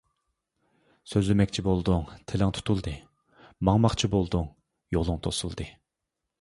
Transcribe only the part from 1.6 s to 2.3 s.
بولدۇڭ،